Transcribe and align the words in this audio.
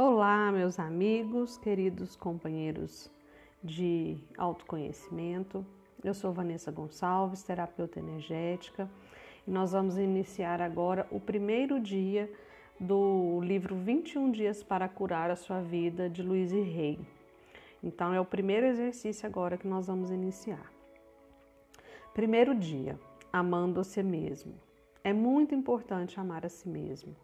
Olá, 0.00 0.52
meus 0.52 0.78
amigos, 0.78 1.58
queridos 1.58 2.14
companheiros 2.14 3.10
de 3.60 4.16
autoconhecimento. 4.36 5.66
Eu 6.04 6.14
sou 6.14 6.32
Vanessa 6.32 6.70
Gonçalves, 6.70 7.42
terapeuta 7.42 7.98
energética, 7.98 8.88
e 9.44 9.50
nós 9.50 9.72
vamos 9.72 9.98
iniciar 9.98 10.62
agora 10.62 11.04
o 11.10 11.18
primeiro 11.18 11.80
dia 11.80 12.32
do 12.78 13.40
livro 13.42 13.74
21 13.74 14.30
Dias 14.30 14.62
para 14.62 14.88
Curar 14.88 15.32
a 15.32 15.34
Sua 15.34 15.60
Vida, 15.60 16.08
de 16.08 16.22
Luiz 16.22 16.52
Rey. 16.52 17.00
Então, 17.82 18.14
é 18.14 18.20
o 18.20 18.24
primeiro 18.24 18.66
exercício 18.66 19.26
agora 19.26 19.58
que 19.58 19.66
nós 19.66 19.88
vamos 19.88 20.12
iniciar. 20.12 20.72
Primeiro 22.14 22.54
dia, 22.54 22.96
amando 23.32 23.80
a 23.80 23.84
si 23.84 24.00
mesmo. 24.04 24.54
É 25.02 25.12
muito 25.12 25.56
importante 25.56 26.20
amar 26.20 26.46
a 26.46 26.48
si 26.48 26.68
mesmo. 26.68 27.16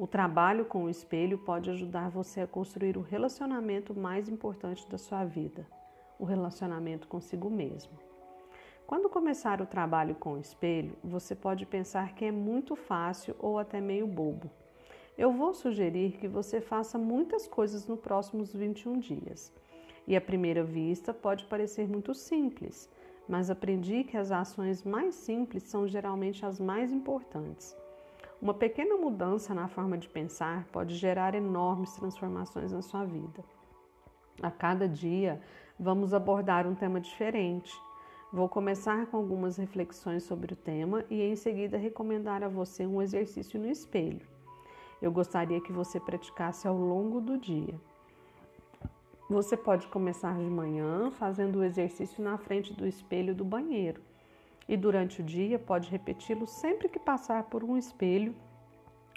O 0.00 0.06
trabalho 0.06 0.64
com 0.64 0.84
o 0.84 0.88
espelho 0.88 1.36
pode 1.36 1.68
ajudar 1.68 2.08
você 2.08 2.40
a 2.40 2.46
construir 2.46 2.96
o 2.96 3.02
relacionamento 3.02 3.94
mais 3.94 4.30
importante 4.30 4.88
da 4.88 4.96
sua 4.96 5.26
vida, 5.26 5.66
o 6.18 6.24
relacionamento 6.24 7.06
consigo 7.06 7.50
mesmo. 7.50 7.92
Quando 8.86 9.10
começar 9.10 9.60
o 9.60 9.66
trabalho 9.66 10.14
com 10.14 10.32
o 10.32 10.38
espelho, 10.38 10.96
você 11.04 11.34
pode 11.34 11.66
pensar 11.66 12.14
que 12.14 12.24
é 12.24 12.32
muito 12.32 12.74
fácil 12.74 13.36
ou 13.38 13.58
até 13.58 13.78
meio 13.78 14.06
bobo. 14.06 14.50
Eu 15.18 15.32
vou 15.32 15.52
sugerir 15.52 16.12
que 16.12 16.26
você 16.26 16.62
faça 16.62 16.96
muitas 16.96 17.46
coisas 17.46 17.86
nos 17.86 18.00
próximos 18.00 18.54
21 18.54 19.00
dias. 19.00 19.52
E 20.08 20.16
à 20.16 20.20
primeira 20.20 20.64
vista 20.64 21.12
pode 21.12 21.44
parecer 21.44 21.86
muito 21.86 22.14
simples, 22.14 22.88
mas 23.28 23.50
aprendi 23.50 24.02
que 24.04 24.16
as 24.16 24.32
ações 24.32 24.82
mais 24.82 25.14
simples 25.14 25.64
são 25.64 25.86
geralmente 25.86 26.46
as 26.46 26.58
mais 26.58 26.90
importantes. 26.90 27.76
Uma 28.40 28.54
pequena 28.54 28.96
mudança 28.96 29.52
na 29.52 29.68
forma 29.68 29.98
de 29.98 30.08
pensar 30.08 30.64
pode 30.72 30.94
gerar 30.94 31.34
enormes 31.34 31.92
transformações 31.92 32.72
na 32.72 32.80
sua 32.80 33.04
vida. 33.04 33.44
A 34.42 34.50
cada 34.50 34.88
dia, 34.88 35.38
vamos 35.78 36.14
abordar 36.14 36.66
um 36.66 36.74
tema 36.74 36.98
diferente. 36.98 37.70
Vou 38.32 38.48
começar 38.48 39.04
com 39.08 39.18
algumas 39.18 39.58
reflexões 39.58 40.22
sobre 40.22 40.54
o 40.54 40.56
tema 40.56 41.04
e 41.10 41.20
em 41.20 41.36
seguida 41.36 41.76
recomendar 41.76 42.42
a 42.42 42.48
você 42.48 42.86
um 42.86 43.02
exercício 43.02 43.60
no 43.60 43.68
espelho. 43.68 44.26
Eu 45.02 45.12
gostaria 45.12 45.60
que 45.60 45.72
você 45.72 46.00
praticasse 46.00 46.66
ao 46.66 46.78
longo 46.78 47.20
do 47.20 47.36
dia. 47.36 47.78
Você 49.28 49.54
pode 49.54 49.86
começar 49.88 50.38
de 50.38 50.48
manhã 50.48 51.10
fazendo 51.10 51.58
o 51.58 51.64
exercício 51.64 52.24
na 52.24 52.38
frente 52.38 52.72
do 52.72 52.86
espelho 52.86 53.34
do 53.34 53.44
banheiro 53.44 54.00
e 54.70 54.76
durante 54.76 55.20
o 55.20 55.24
dia 55.24 55.58
pode 55.58 55.90
repeti-lo 55.90 56.46
sempre 56.46 56.88
que 56.88 57.00
passar 57.00 57.42
por 57.50 57.64
um 57.64 57.76
espelho 57.76 58.36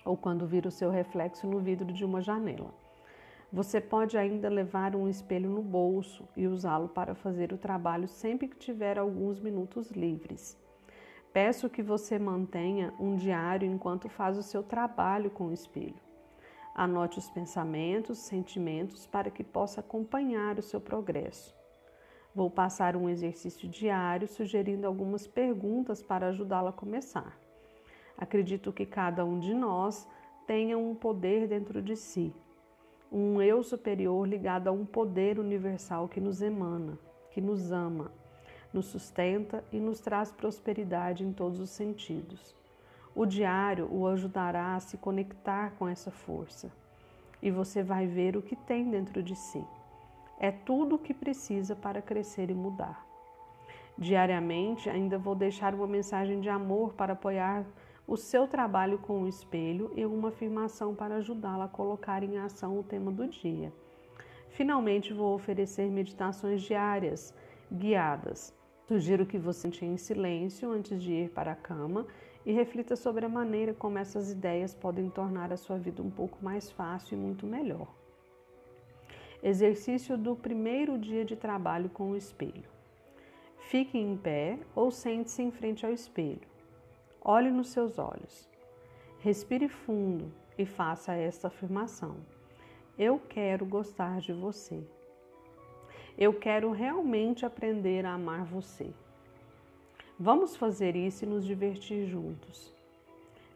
ou 0.03 0.17
quando 0.17 0.47
vir 0.47 0.65
o 0.65 0.71
seu 0.71 0.89
reflexo 0.89 1.45
no 1.45 1.59
vidro 1.59 1.93
de 1.93 2.03
uma 2.03 2.21
janela. 2.21 2.73
Você 3.51 3.79
pode 3.79 4.17
ainda 4.17 4.49
levar 4.49 4.95
um 4.95 5.07
espelho 5.07 5.47
no 5.47 5.61
bolso 5.61 6.27
e 6.35 6.47
usá-lo 6.47 6.89
para 6.89 7.13
fazer 7.13 7.53
o 7.53 7.57
trabalho 7.57 8.07
sempre 8.07 8.47
que 8.47 8.57
tiver 8.57 8.97
alguns 8.97 9.39
minutos 9.39 9.91
livres. 9.91 10.57
Peço 11.31 11.69
que 11.69 11.83
você 11.83 12.17
mantenha 12.17 12.91
um 12.99 13.15
diário 13.15 13.71
enquanto 13.71 14.09
faz 14.09 14.39
o 14.39 14.43
seu 14.43 14.63
trabalho 14.63 15.29
com 15.29 15.49
o 15.49 15.53
espelho. 15.53 16.01
Anote 16.73 17.19
os 17.19 17.29
pensamentos, 17.29 18.17
sentimentos 18.17 19.05
para 19.05 19.29
que 19.29 19.43
possa 19.43 19.81
acompanhar 19.81 20.57
o 20.57 20.63
seu 20.63 20.81
progresso. 20.81 21.53
Vou 22.35 22.49
passar 22.49 22.95
um 22.95 23.07
exercício 23.07 23.69
diário 23.69 24.27
sugerindo 24.27 24.87
algumas 24.87 25.27
perguntas 25.27 26.01
para 26.01 26.27
ajudá-la 26.27 26.71
a 26.71 26.73
começar. 26.73 27.37
Acredito 28.17 28.73
que 28.73 28.85
cada 28.85 29.23
um 29.23 29.39
de 29.39 29.53
nós 29.53 30.07
tenha 30.47 30.77
um 30.77 30.95
poder 30.95 31.47
dentro 31.47 31.81
de 31.81 31.95
si, 31.95 32.33
um 33.11 33.39
eu 33.39 33.61
superior 33.61 34.27
ligado 34.27 34.67
a 34.67 34.71
um 34.71 34.83
poder 34.83 35.37
universal 35.37 36.07
que 36.07 36.19
nos 36.19 36.41
emana, 36.41 36.97
que 37.29 37.39
nos 37.39 37.71
ama, 37.71 38.11
nos 38.73 38.87
sustenta 38.87 39.63
e 39.71 39.79
nos 39.79 39.99
traz 39.99 40.31
prosperidade 40.31 41.23
em 41.23 41.31
todos 41.31 41.59
os 41.59 41.69
sentidos. 41.69 42.55
O 43.13 43.27
diário 43.27 43.87
o 43.91 44.07
ajudará 44.07 44.75
a 44.75 44.79
se 44.79 44.97
conectar 44.97 45.75
com 45.77 45.87
essa 45.87 46.09
força 46.09 46.71
e 47.39 47.51
você 47.51 47.83
vai 47.83 48.07
ver 48.07 48.35
o 48.35 48.41
que 48.41 48.55
tem 48.55 48.89
dentro 48.89 49.21
de 49.21 49.35
si. 49.35 49.63
É 50.39 50.51
tudo 50.51 50.95
o 50.95 50.99
que 50.99 51.13
precisa 51.13 51.75
para 51.75 52.01
crescer 52.01 52.49
e 52.49 52.53
mudar. 52.53 53.05
Diariamente, 53.97 54.89
ainda 54.89 55.17
vou 55.17 55.35
deixar 55.35 55.73
uma 55.75 55.87
mensagem 55.87 56.39
de 56.39 56.49
amor 56.49 56.93
para 56.93 57.13
apoiar 57.13 57.65
o 58.07 58.17
seu 58.17 58.47
trabalho 58.47 58.97
com 58.97 59.21
o 59.21 59.27
espelho 59.27 59.91
e 59.95 60.05
uma 60.05 60.29
afirmação 60.29 60.93
para 60.93 61.15
ajudá-la 61.15 61.65
a 61.65 61.69
colocar 61.69 62.23
em 62.23 62.37
ação 62.37 62.77
o 62.77 62.83
tema 62.83 63.11
do 63.11 63.27
dia. 63.27 63.71
Finalmente, 64.49 65.13
vou 65.13 65.33
oferecer 65.33 65.89
meditações 65.89 66.61
diárias, 66.61 67.33
guiadas. 67.71 68.53
Sugiro 68.87 69.25
que 69.25 69.37
você 69.37 69.61
sente 69.61 69.85
em 69.85 69.97
silêncio 69.97 70.71
antes 70.71 71.01
de 71.01 71.13
ir 71.13 71.29
para 71.29 71.53
a 71.53 71.55
cama 71.55 72.05
e 72.45 72.51
reflita 72.51 72.95
sobre 72.95 73.25
a 73.25 73.29
maneira 73.29 73.73
como 73.73 73.97
essas 73.97 74.31
ideias 74.31 74.73
podem 74.73 75.09
tornar 75.09 75.53
a 75.53 75.57
sua 75.57 75.77
vida 75.77 76.01
um 76.01 76.09
pouco 76.09 76.43
mais 76.43 76.69
fácil 76.71 77.17
e 77.17 77.21
muito 77.21 77.47
melhor. 77.47 78.02
Exercício 79.43 80.17
do 80.17 80.37
primeiro 80.37 80.97
dia 80.97 81.25
de 81.25 81.35
trabalho 81.35 81.89
com 81.89 82.11
o 82.11 82.15
espelho. 82.15 82.63
Fique 83.57 83.97
em 83.97 84.15
pé 84.15 84.57
ou 84.73 84.89
sente-se 84.89 85.41
em 85.41 85.51
frente 85.51 85.85
ao 85.85 85.91
espelho. 85.91 86.47
Olhe 87.21 87.51
nos 87.51 87.67
seus 87.67 87.99
olhos. 87.99 88.47
Respire 89.19 89.67
fundo 89.67 90.31
e 90.57 90.65
faça 90.65 91.13
esta 91.13 91.49
afirmação: 91.49 92.15
Eu 92.97 93.19
quero 93.19 93.65
gostar 93.65 94.21
de 94.21 94.31
você. 94.31 94.81
Eu 96.17 96.33
quero 96.33 96.71
realmente 96.71 97.45
aprender 97.45 98.05
a 98.05 98.13
amar 98.13 98.45
você. 98.45 98.93
Vamos 100.17 100.55
fazer 100.55 100.95
isso 100.95 101.25
e 101.25 101.27
nos 101.27 101.45
divertir 101.45 102.05
juntos. 102.05 102.73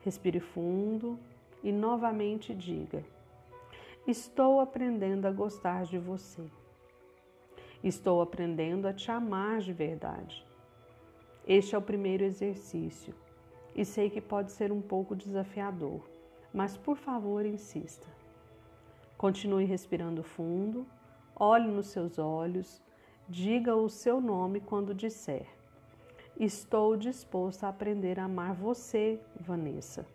Respire 0.03 0.41
fundo 0.41 1.17
e 1.63 1.71
novamente 1.71 2.53
diga: 2.53 3.05
Estou 4.07 4.61
aprendendo 4.61 5.25
a 5.25 5.31
gostar 5.33 5.83
de 5.83 5.97
você. 5.97 6.49
Estou 7.83 8.21
aprendendo 8.21 8.87
a 8.87 8.93
te 8.93 9.11
amar 9.11 9.59
de 9.59 9.73
verdade. 9.73 10.47
Este 11.45 11.75
é 11.75 11.77
o 11.77 11.81
primeiro 11.81 12.23
exercício 12.23 13.13
e 13.75 13.83
sei 13.83 14.09
que 14.09 14.21
pode 14.21 14.53
ser 14.53 14.71
um 14.71 14.81
pouco 14.81 15.13
desafiador, 15.13 16.09
mas 16.53 16.77
por 16.77 16.95
favor 16.95 17.45
insista. 17.45 18.07
Continue 19.17 19.65
respirando 19.65 20.23
fundo, 20.23 20.87
olhe 21.35 21.67
nos 21.67 21.87
seus 21.87 22.17
olhos, 22.17 22.81
diga 23.27 23.75
o 23.75 23.89
seu 23.89 24.21
nome 24.21 24.61
quando 24.61 24.95
disser: 24.95 25.49
Estou 26.39 26.95
disposto 26.95 27.65
a 27.65 27.69
aprender 27.69 28.21
a 28.21 28.23
amar 28.23 28.53
você, 28.53 29.19
Vanessa. 29.37 30.07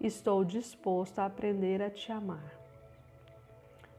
Estou 0.00 0.44
disposto 0.44 1.18
a 1.18 1.26
aprender 1.26 1.82
a 1.82 1.90
te 1.90 2.12
amar 2.12 2.59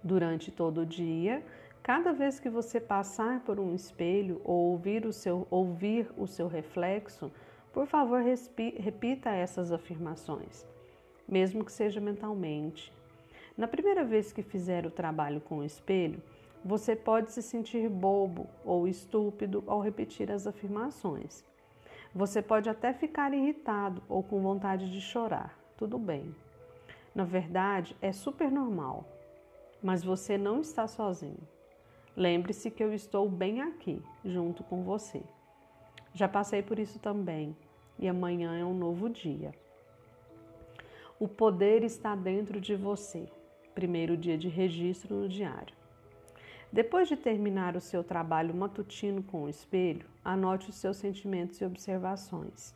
durante 0.03 0.51
todo 0.51 0.81
o 0.81 0.85
dia. 0.85 1.43
Cada 1.83 2.13
vez 2.13 2.39
que 2.39 2.49
você 2.49 2.79
passar 2.79 3.39
por 3.41 3.59
um 3.59 3.73
espelho 3.73 4.39
ou 4.43 4.71
ouvir 4.71 5.05
o 5.05 5.11
seu, 5.11 5.47
ouvir 5.49 6.07
o 6.17 6.27
seu 6.27 6.47
reflexo, 6.47 7.31
por 7.73 7.87
favor, 7.87 8.21
repita 8.77 9.29
essas 9.29 9.71
afirmações, 9.71 10.65
mesmo 11.27 11.65
que 11.65 11.71
seja 11.71 11.99
mentalmente. 11.99 12.93
Na 13.57 13.67
primeira 13.67 14.03
vez 14.03 14.31
que 14.31 14.43
fizer 14.43 14.85
o 14.85 14.91
trabalho 14.91 15.41
com 15.41 15.59
o 15.59 15.63
espelho, 15.63 16.21
você 16.63 16.95
pode 16.95 17.31
se 17.31 17.41
sentir 17.41 17.89
bobo 17.89 18.47
ou 18.63 18.87
estúpido 18.87 19.63
ao 19.65 19.79
repetir 19.79 20.31
as 20.31 20.45
afirmações. 20.45 21.43
Você 22.13 22.41
pode 22.41 22.69
até 22.69 22.93
ficar 22.93 23.33
irritado 23.33 24.03
ou 24.07 24.21
com 24.21 24.41
vontade 24.41 24.91
de 24.91 25.01
chorar. 25.01 25.57
Tudo 25.77 25.97
bem. 25.97 26.35
Na 27.15 27.23
verdade, 27.23 27.95
é 28.01 28.11
super 28.11 28.51
normal 28.51 29.05
mas 29.81 30.03
você 30.03 30.37
não 30.37 30.61
está 30.61 30.87
sozinho. 30.87 31.47
Lembre-se 32.15 32.69
que 32.69 32.83
eu 32.83 32.93
estou 32.93 33.29
bem 33.29 33.61
aqui, 33.61 34.01
junto 34.23 34.63
com 34.63 34.83
você. 34.83 35.23
Já 36.13 36.27
passei 36.27 36.61
por 36.61 36.77
isso 36.77 36.99
também, 36.99 37.55
e 37.97 38.07
amanhã 38.07 38.57
é 38.57 38.65
um 38.65 38.73
novo 38.73 39.09
dia. 39.09 39.53
O 41.19 41.27
poder 41.27 41.83
está 41.83 42.15
dentro 42.15 42.59
de 42.59 42.75
você. 42.75 43.29
Primeiro 43.73 44.17
dia 44.17 44.37
de 44.37 44.49
registro 44.49 45.15
no 45.15 45.29
diário. 45.29 45.75
Depois 46.71 47.07
de 47.07 47.15
terminar 47.15 47.75
o 47.75 47.81
seu 47.81 48.03
trabalho 48.03 48.55
matutino 48.55 49.21
com 49.21 49.43
o 49.43 49.49
espelho, 49.49 50.09
anote 50.23 50.69
os 50.69 50.75
seus 50.75 50.97
sentimentos 50.97 51.59
e 51.59 51.65
observações. 51.65 52.75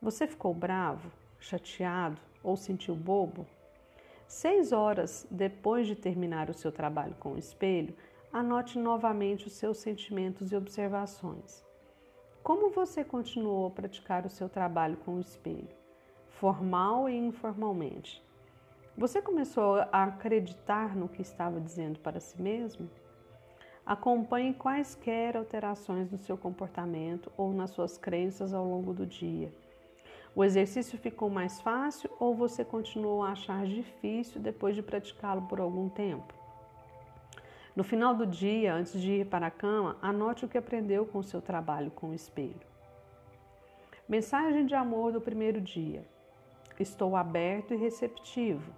Você 0.00 0.26
ficou 0.26 0.54
bravo, 0.54 1.10
chateado 1.40 2.20
ou 2.42 2.56
sentiu 2.56 2.94
bobo? 2.94 3.46
Seis 4.28 4.72
horas 4.72 5.26
depois 5.30 5.86
de 5.86 5.96
terminar 5.96 6.50
o 6.50 6.54
seu 6.54 6.70
trabalho 6.70 7.14
com 7.18 7.32
o 7.32 7.38
espelho, 7.38 7.96
anote 8.30 8.78
novamente 8.78 9.46
os 9.46 9.54
seus 9.54 9.78
sentimentos 9.78 10.52
e 10.52 10.56
observações. 10.56 11.64
Como 12.42 12.68
você 12.68 13.02
continuou 13.02 13.66
a 13.66 13.70
praticar 13.70 14.26
o 14.26 14.28
seu 14.28 14.46
trabalho 14.46 14.98
com 14.98 15.14
o 15.14 15.20
espelho, 15.20 15.70
formal 16.28 17.08
e 17.08 17.16
informalmente? 17.16 18.22
Você 18.98 19.22
começou 19.22 19.76
a 19.90 20.04
acreditar 20.04 20.94
no 20.94 21.08
que 21.08 21.22
estava 21.22 21.58
dizendo 21.58 21.98
para 21.98 22.20
si 22.20 22.40
mesmo? 22.40 22.86
Acompanhe 23.86 24.52
quaisquer 24.52 25.38
alterações 25.38 26.12
no 26.12 26.18
seu 26.18 26.36
comportamento 26.36 27.32
ou 27.34 27.54
nas 27.54 27.70
suas 27.70 27.96
crenças 27.96 28.52
ao 28.52 28.66
longo 28.66 28.92
do 28.92 29.06
dia. 29.06 29.50
O 30.38 30.44
exercício 30.44 30.96
ficou 30.96 31.28
mais 31.28 31.60
fácil 31.60 32.08
ou 32.16 32.32
você 32.32 32.64
continuou 32.64 33.24
a 33.24 33.32
achar 33.32 33.66
difícil 33.66 34.40
depois 34.40 34.76
de 34.76 34.84
praticá-lo 34.84 35.42
por 35.42 35.58
algum 35.58 35.88
tempo? 35.88 36.32
No 37.74 37.82
final 37.82 38.14
do 38.14 38.24
dia, 38.24 38.72
antes 38.72 39.00
de 39.00 39.14
ir 39.14 39.26
para 39.26 39.48
a 39.48 39.50
cama, 39.50 39.96
anote 40.00 40.44
o 40.44 40.48
que 40.48 40.56
aprendeu 40.56 41.04
com 41.04 41.24
seu 41.24 41.42
trabalho 41.42 41.90
com 41.90 42.10
o 42.10 42.14
espelho. 42.14 42.60
Mensagem 44.08 44.64
de 44.64 44.76
amor 44.76 45.10
do 45.10 45.20
primeiro 45.20 45.60
dia. 45.60 46.06
Estou 46.78 47.16
aberto 47.16 47.74
e 47.74 47.76
receptivo. 47.76 48.72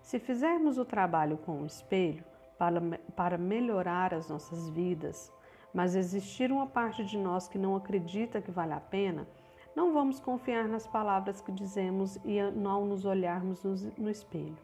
Se 0.00 0.18
fizermos 0.18 0.78
o 0.78 0.86
trabalho 0.86 1.36
com 1.36 1.60
o 1.60 1.66
espelho 1.66 2.24
para, 2.56 2.80
para 3.14 3.36
melhorar 3.36 4.14
as 4.14 4.26
nossas 4.26 4.70
vidas, 4.70 5.30
mas 5.74 5.94
existir 5.94 6.50
uma 6.50 6.66
parte 6.66 7.04
de 7.04 7.18
nós 7.18 7.46
que 7.46 7.58
não 7.58 7.76
acredita 7.76 8.40
que 8.40 8.50
vale 8.50 8.72
a 8.72 8.80
pena, 8.80 9.28
não 9.78 9.92
vamos 9.92 10.18
confiar 10.18 10.66
nas 10.66 10.88
palavras 10.88 11.40
que 11.40 11.52
dizemos 11.52 12.18
e 12.24 12.40
ao 12.40 12.84
nos 12.84 13.04
olharmos 13.04 13.62
no 13.96 14.10
espelho. 14.10 14.58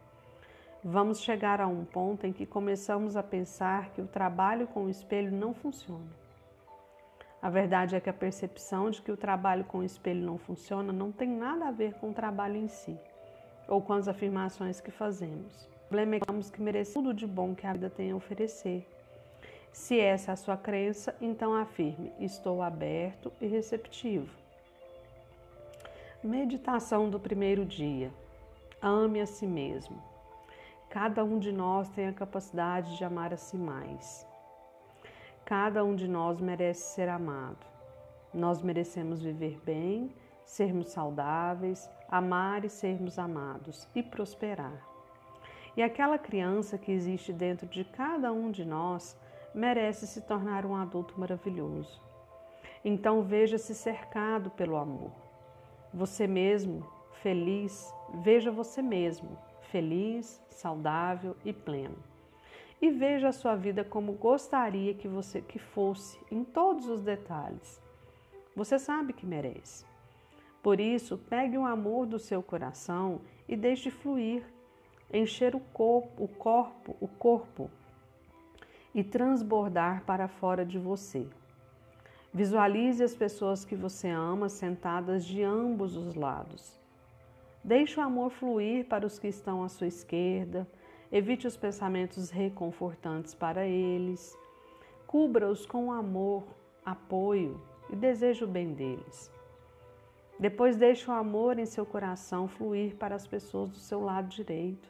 Vamos 0.82 1.20
chegar 1.20 1.60
a 1.60 1.68
um 1.68 1.84
ponto 1.84 2.26
em 2.26 2.32
que 2.32 2.44
começamos 2.44 3.16
a 3.16 3.22
pensar 3.22 3.90
que 3.90 4.00
o 4.00 4.08
trabalho 4.08 4.66
com 4.66 4.86
o 4.86 4.90
espelho 4.90 5.30
não 5.30 5.54
funciona. 5.54 6.10
A 7.40 7.48
verdade 7.48 7.94
é 7.94 8.00
que 8.00 8.10
a 8.10 8.12
percepção 8.12 8.90
de 8.90 9.00
que 9.00 9.12
o 9.12 9.16
trabalho 9.16 9.62
com 9.62 9.78
o 9.78 9.84
espelho 9.84 10.26
não 10.26 10.36
funciona 10.36 10.92
não 10.92 11.12
tem 11.12 11.28
nada 11.28 11.68
a 11.68 11.70
ver 11.70 11.94
com 11.94 12.10
o 12.10 12.12
trabalho 12.12 12.56
em 12.56 12.66
si 12.66 12.98
ou 13.68 13.80
com 13.80 13.92
as 13.92 14.08
afirmações 14.08 14.80
que 14.80 14.90
fazemos. 14.90 15.64
O 15.84 15.88
problema 15.90 16.16
é 16.16 16.20
que 16.20 16.50
que 16.50 16.60
merecemos 16.60 16.92
tudo 16.92 17.14
de 17.14 17.24
bom 17.26 17.54
que 17.54 17.68
a 17.68 17.72
vida 17.72 17.88
tem 17.88 18.10
a 18.10 18.16
oferecer. 18.16 18.84
Se 19.70 20.00
essa 20.00 20.32
é 20.32 20.34
a 20.34 20.36
sua 20.36 20.56
crença, 20.56 21.14
então 21.20 21.54
afirme: 21.54 22.10
estou 22.18 22.60
aberto 22.60 23.32
e 23.40 23.46
receptivo. 23.46 24.43
Meditação 26.24 27.10
do 27.10 27.20
primeiro 27.20 27.66
dia. 27.66 28.10
Ame 28.80 29.20
a 29.20 29.26
si 29.26 29.46
mesmo. 29.46 30.02
Cada 30.88 31.22
um 31.22 31.38
de 31.38 31.52
nós 31.52 31.86
tem 31.90 32.08
a 32.08 32.14
capacidade 32.14 32.96
de 32.96 33.04
amar 33.04 33.34
a 33.34 33.36
si 33.36 33.58
mais. 33.58 34.26
Cada 35.44 35.84
um 35.84 35.94
de 35.94 36.08
nós 36.08 36.40
merece 36.40 36.94
ser 36.94 37.10
amado. 37.10 37.66
Nós 38.32 38.62
merecemos 38.62 39.20
viver 39.20 39.60
bem, 39.66 40.16
sermos 40.46 40.92
saudáveis, 40.92 41.90
amar 42.08 42.64
e 42.64 42.70
sermos 42.70 43.18
amados 43.18 43.86
e 43.94 44.02
prosperar. 44.02 44.82
E 45.76 45.82
aquela 45.82 46.16
criança 46.16 46.78
que 46.78 46.90
existe 46.90 47.34
dentro 47.34 47.66
de 47.66 47.84
cada 47.84 48.32
um 48.32 48.50
de 48.50 48.64
nós 48.64 49.14
merece 49.54 50.06
se 50.06 50.22
tornar 50.22 50.64
um 50.64 50.74
adulto 50.74 51.20
maravilhoso. 51.20 52.00
Então 52.82 53.20
veja-se 53.20 53.74
cercado 53.74 54.50
pelo 54.52 54.78
amor. 54.78 55.23
Você 55.94 56.26
mesmo, 56.26 56.84
feliz, 57.22 57.94
veja 58.14 58.50
você 58.50 58.82
mesmo, 58.82 59.38
feliz, 59.70 60.42
saudável 60.50 61.36
e 61.44 61.52
pleno. 61.52 61.94
E 62.82 62.90
veja 62.90 63.28
a 63.28 63.32
sua 63.32 63.54
vida 63.54 63.84
como 63.84 64.14
gostaria 64.14 64.92
que 64.92 65.06
você 65.06 65.40
que 65.40 65.56
fosse 65.56 66.18
em 66.32 66.42
todos 66.42 66.88
os 66.88 67.00
detalhes. 67.00 67.80
Você 68.56 68.76
sabe 68.76 69.12
que 69.12 69.24
merece. 69.24 69.86
Por 70.60 70.80
isso, 70.80 71.16
pegue 71.16 71.56
o 71.56 71.64
amor 71.64 72.06
do 72.06 72.18
seu 72.18 72.42
coração 72.42 73.20
e 73.48 73.54
deixe 73.56 73.88
fluir, 73.88 74.42
encher 75.12 75.54
o 75.54 75.60
corpo, 75.60 76.24
o 76.24 76.26
corpo, 76.26 76.96
o 77.00 77.06
corpo 77.06 77.70
e 78.92 79.04
transbordar 79.04 80.02
para 80.04 80.26
fora 80.26 80.66
de 80.66 80.76
você. 80.76 81.24
Visualize 82.36 83.00
as 83.00 83.14
pessoas 83.14 83.64
que 83.64 83.76
você 83.76 84.08
ama 84.08 84.48
sentadas 84.48 85.24
de 85.24 85.40
ambos 85.44 85.96
os 85.96 86.16
lados. 86.16 86.76
Deixe 87.62 88.00
o 88.00 88.02
amor 88.02 88.30
fluir 88.30 88.86
para 88.86 89.06
os 89.06 89.20
que 89.20 89.28
estão 89.28 89.62
à 89.62 89.68
sua 89.68 89.86
esquerda. 89.86 90.66
Evite 91.12 91.46
os 91.46 91.56
pensamentos 91.56 92.30
reconfortantes 92.30 93.36
para 93.36 93.68
eles. 93.68 94.36
Cubra-os 95.06 95.64
com 95.64 95.92
amor, 95.92 96.42
apoio 96.84 97.62
e 97.88 97.94
desejo 97.94 98.46
o 98.46 98.48
bem 98.48 98.74
deles. 98.74 99.30
Depois 100.36 100.76
deixe 100.76 101.08
o 101.08 101.14
amor 101.14 101.60
em 101.60 101.66
seu 101.66 101.86
coração 101.86 102.48
fluir 102.48 102.96
para 102.96 103.14
as 103.14 103.28
pessoas 103.28 103.70
do 103.70 103.78
seu 103.78 104.00
lado 104.00 104.26
direito. 104.26 104.88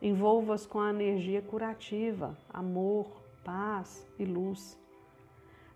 Envolva-as 0.00 0.64
com 0.64 0.78
a 0.78 0.90
energia 0.90 1.42
curativa, 1.42 2.38
amor, 2.54 3.20
paz 3.42 4.06
e 4.16 4.24
luz. 4.24 4.78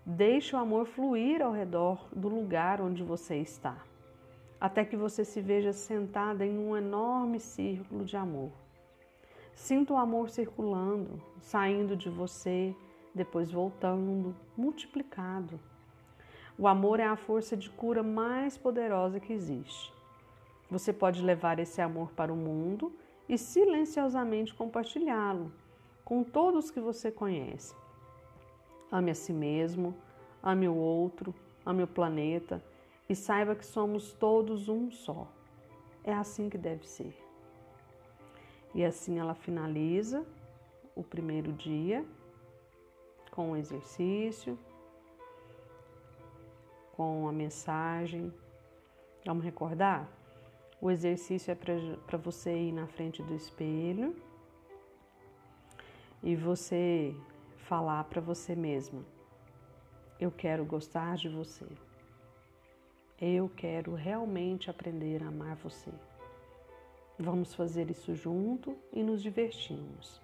Deixe 0.03 0.55
o 0.55 0.59
amor 0.59 0.87
fluir 0.87 1.43
ao 1.43 1.51
redor 1.51 2.07
do 2.11 2.27
lugar 2.27 2.81
onde 2.81 3.03
você 3.03 3.35
está, 3.37 3.77
até 4.59 4.83
que 4.83 4.97
você 4.97 5.23
se 5.23 5.39
veja 5.39 5.71
sentada 5.71 6.43
em 6.43 6.57
um 6.57 6.75
enorme 6.75 7.39
círculo 7.39 8.03
de 8.03 8.17
amor. 8.17 8.49
Sinta 9.53 9.93
o 9.93 9.97
amor 9.97 10.31
circulando, 10.31 11.21
saindo 11.39 11.95
de 11.95 12.09
você, 12.09 12.75
depois 13.13 13.51
voltando, 13.51 14.35
multiplicado. 14.57 15.59
O 16.57 16.67
amor 16.67 16.99
é 16.99 17.05
a 17.05 17.15
força 17.15 17.55
de 17.55 17.69
cura 17.69 18.01
mais 18.01 18.57
poderosa 18.57 19.19
que 19.19 19.31
existe. 19.31 19.93
Você 20.67 20.91
pode 20.91 21.21
levar 21.21 21.59
esse 21.59 21.79
amor 21.79 22.09
para 22.13 22.33
o 22.33 22.35
mundo 22.35 22.91
e 23.29 23.37
silenciosamente 23.37 24.51
compartilhá-lo 24.51 25.51
com 26.03 26.23
todos 26.23 26.71
que 26.71 26.79
você 26.79 27.11
conhece. 27.11 27.75
Ame 28.91 29.11
a 29.11 29.15
si 29.15 29.31
mesmo, 29.31 29.95
ame 30.43 30.67
o 30.67 30.75
outro, 30.75 31.33
ame 31.65 31.83
o 31.83 31.87
planeta 31.87 32.61
e 33.07 33.15
saiba 33.15 33.55
que 33.55 33.65
somos 33.65 34.13
todos 34.13 34.67
um 34.67 34.91
só. 34.91 35.27
É 36.03 36.13
assim 36.13 36.49
que 36.49 36.57
deve 36.57 36.87
ser. 36.87 37.15
E 38.73 38.83
assim 38.83 39.19
ela 39.19 39.35
finaliza 39.35 40.25
o 40.95 41.03
primeiro 41.03 41.51
dia 41.51 42.05
com 43.31 43.51
o 43.51 43.55
exercício, 43.55 44.57
com 46.93 47.27
a 47.27 47.31
mensagem. 47.31 48.33
Vamos 49.25 49.43
recordar? 49.43 50.09
O 50.81 50.89
exercício 50.89 51.51
é 51.51 51.55
para 51.55 52.17
você 52.17 52.55
ir 52.55 52.71
na 52.71 52.87
frente 52.87 53.21
do 53.21 53.35
espelho 53.35 54.15
e 56.23 56.35
você 56.35 57.15
falar 57.71 58.03
para 58.03 58.19
você 58.19 58.53
mesma: 58.53 59.01
Eu 60.19 60.29
quero 60.29 60.65
gostar 60.65 61.15
de 61.15 61.29
você. 61.29 61.65
Eu 63.17 63.47
quero 63.47 63.95
realmente 63.95 64.69
aprender 64.69 65.23
a 65.23 65.29
amar 65.29 65.55
você. 65.55 65.89
Vamos 67.17 67.55
fazer 67.55 67.89
isso 67.89 68.13
junto 68.13 68.77
e 68.91 69.01
nos 69.01 69.21
divertimos. 69.21 70.19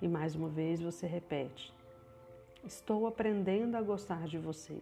E 0.00 0.06
mais 0.06 0.36
uma 0.36 0.48
vez 0.48 0.80
você 0.80 1.04
repete: 1.04 1.74
Estou 2.62 3.04
aprendendo 3.04 3.76
a 3.76 3.82
gostar 3.82 4.28
de 4.28 4.38
você. 4.38 4.80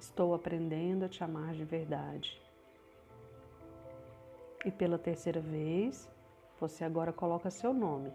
Estou 0.00 0.34
aprendendo 0.34 1.04
a 1.04 1.08
te 1.08 1.22
amar 1.22 1.54
de 1.54 1.64
verdade. 1.64 2.42
E 4.64 4.70
pela 4.72 4.98
terceira 4.98 5.40
vez, 5.40 6.10
você 6.58 6.82
agora 6.82 7.12
coloca 7.12 7.52
seu 7.52 7.72
nome. 7.72 8.12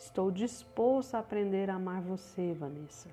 Estou 0.00 0.30
disposto 0.30 1.14
a 1.14 1.18
aprender 1.18 1.68
a 1.68 1.74
amar 1.74 2.00
você, 2.00 2.54
Vanessa. 2.54 3.10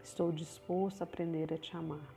Estou 0.00 0.30
disposto 0.30 1.00
a 1.00 1.04
aprender 1.04 1.52
a 1.52 1.58
te 1.58 1.76
amar. 1.76 2.08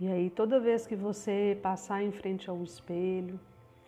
E 0.00 0.08
aí, 0.08 0.30
toda 0.30 0.58
vez 0.58 0.86
que 0.86 0.96
você 0.96 1.58
passar 1.62 2.02
em 2.02 2.10
frente 2.10 2.48
ao 2.48 2.62
espelho 2.64 3.38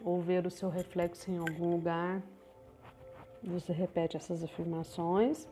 ou 0.05 0.21
ver 0.21 0.47
o 0.47 0.51
seu 0.51 0.69
reflexo 0.69 1.31
em 1.31 1.39
algum 1.39 1.71
lugar, 1.71 2.23
você 3.43 3.73
repete 3.73 4.19
essas 4.19 4.45
afirmações 4.45 5.49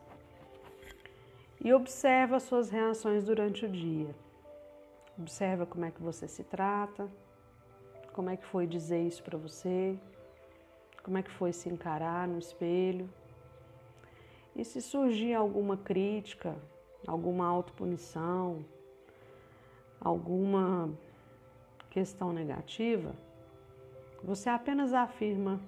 e 1.58 1.72
observa 1.72 2.38
suas 2.38 2.68
reações 2.68 3.24
durante 3.24 3.64
o 3.64 3.68
dia. 3.68 4.14
Observa 5.18 5.64
como 5.64 5.86
é 5.86 5.90
que 5.90 6.02
você 6.02 6.28
se 6.28 6.44
trata, 6.44 7.08
como 8.12 8.28
é 8.28 8.36
que 8.36 8.44
foi 8.44 8.66
dizer 8.66 9.00
isso 9.00 9.22
para 9.22 9.38
você, 9.38 9.98
como 11.02 11.18
é 11.18 11.22
que 11.22 11.30
foi 11.30 11.52
se 11.52 11.68
encarar 11.68 12.26
no 12.28 12.38
espelho. 12.38 13.08
E 14.54 14.64
se 14.64 14.80
surgir 14.80 15.34
alguma 15.34 15.76
crítica, 15.76 16.56
alguma 17.06 17.46
autopunição, 17.46 18.64
alguma 20.00 20.90
questão 21.90 22.32
negativa, 22.32 23.14
você 24.22 24.48
apenas 24.48 24.92
afirma 24.92 25.60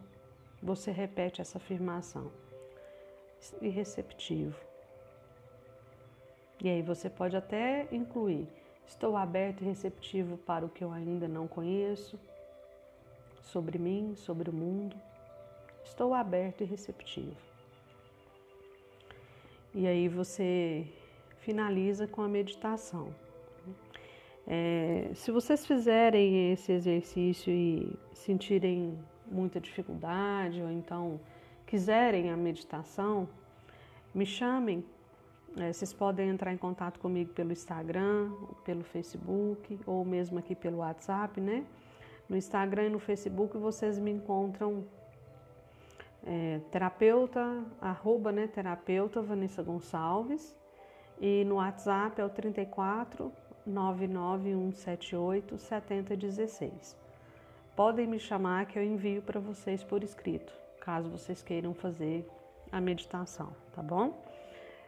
você 0.63 0.91
repete 0.91 1.41
essa 1.41 1.59
afirmação. 1.59 2.31
E 3.63 3.69
receptivo. 3.69 4.55
E 6.63 6.69
aí 6.69 6.83
você 6.83 7.09
pode 7.09 7.37
até 7.37 7.89
incluir: 7.91 8.47
Estou 8.87 9.17
aberto 9.17 9.63
e 9.63 9.65
receptivo 9.65 10.37
para 10.37 10.67
o 10.67 10.69
que 10.69 10.85
eu 10.85 10.93
ainda 10.93 11.27
não 11.27 11.49
conheço 11.49 12.21
sobre 13.41 13.79
mim, 13.79 14.15
sobre 14.15 14.51
o 14.51 14.53
mundo. 14.53 14.95
Estou 15.85 16.15
aberto 16.15 16.63
e 16.63 16.65
receptivo. 16.65 17.37
E 19.75 19.87
aí 19.87 20.09
você 20.09 20.87
finaliza 21.39 22.07
com 22.07 22.23
a 22.23 22.29
meditação. 22.29 23.15
É, 24.47 25.11
se 25.15 25.31
vocês 25.31 25.65
fizerem 25.65 26.53
esse 26.53 26.73
exercício 26.73 27.53
e 27.53 27.97
sentirem 28.13 28.99
muita 29.31 29.61
dificuldade 29.61 30.61
ou 30.61 30.71
então 30.71 31.21
quiserem 31.67 32.31
a 32.31 32.37
meditação, 32.37 33.29
me 34.13 34.27
chamem. 34.27 34.85
É, 35.57 35.73
vocês 35.73 35.93
podem 35.93 36.29
entrar 36.29 36.53
em 36.53 36.57
contato 36.57 36.99
comigo 36.99 37.33
pelo 37.33 37.53
Instagram, 37.53 38.33
pelo 38.65 38.83
Facebook 38.83 39.79
ou 39.87 40.05
mesmo 40.05 40.39
aqui 40.39 40.55
pelo 40.55 40.79
WhatsApp, 40.79 41.41
né? 41.41 41.65
No 42.29 42.37
Instagram 42.37 42.87
e 42.87 42.91
no 42.91 42.99
Facebook 42.99 43.57
vocês 43.57 43.99
me 43.99 44.11
encontram 44.11 44.85
é, 46.27 46.61
terapeuta, 46.71 47.65
arroba, 47.81 48.31
né, 48.31 48.47
terapeuta 48.47 49.23
Vanessa 49.23 49.63
Gonçalves 49.63 50.57
e 51.21 51.45
no 51.45 51.57
WhatsApp 51.57 52.21
é 52.21 52.25
o 52.25 52.31
34 52.31 53.33
99178 53.67 55.59
7016. 55.59 56.97
Podem 57.77 58.07
me 58.07 58.19
chamar 58.19 58.67
que 58.67 58.79
eu 58.79 58.83
envio 58.83 59.23
para 59.23 59.41
vocês 59.41 59.83
por 59.83 60.03
escrito, 60.03 60.53
caso 60.81 61.09
vocês 61.09 61.43
queiram 61.43 61.73
fazer 61.75 62.29
a 62.71 62.81
meditação, 62.81 63.55
tá 63.73 63.83
bom? 63.83 64.23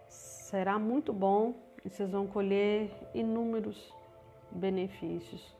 Será 0.09 0.79
muito 0.79 1.12
bom 1.12 1.55
e 1.85 1.89
vocês 1.89 2.11
vão 2.11 2.27
colher 2.27 2.91
inúmeros 3.15 3.93
benefícios 4.51 5.57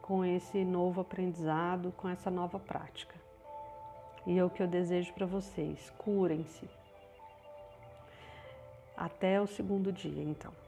com 0.00 0.24
esse 0.24 0.64
novo 0.64 1.00
aprendizado, 1.00 1.92
com 1.96 2.08
essa 2.08 2.30
nova 2.30 2.60
prática. 2.60 3.25
E 4.26 4.38
é 4.38 4.44
o 4.44 4.50
que 4.50 4.62
eu 4.62 4.66
desejo 4.66 5.12
para 5.14 5.24
vocês: 5.24 5.90
curem-se. 5.96 6.68
Até 8.96 9.40
o 9.40 9.46
segundo 9.46 9.92
dia, 9.92 10.22
então. 10.22 10.65